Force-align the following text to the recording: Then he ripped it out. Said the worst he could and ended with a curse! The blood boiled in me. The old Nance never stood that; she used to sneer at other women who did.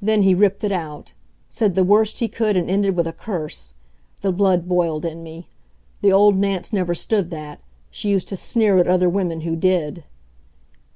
Then 0.00 0.22
he 0.22 0.32
ripped 0.32 0.62
it 0.62 0.70
out. 0.70 1.12
Said 1.48 1.74
the 1.74 1.82
worst 1.82 2.20
he 2.20 2.28
could 2.28 2.56
and 2.56 2.70
ended 2.70 2.94
with 2.94 3.08
a 3.08 3.12
curse! 3.12 3.74
The 4.20 4.30
blood 4.30 4.68
boiled 4.68 5.04
in 5.04 5.24
me. 5.24 5.48
The 6.02 6.12
old 6.12 6.36
Nance 6.36 6.72
never 6.72 6.94
stood 6.94 7.30
that; 7.30 7.58
she 7.90 8.08
used 8.10 8.28
to 8.28 8.36
sneer 8.36 8.78
at 8.78 8.86
other 8.86 9.08
women 9.08 9.40
who 9.40 9.56
did. 9.56 10.04